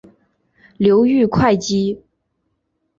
[0.79, 2.01] 流寓会稽。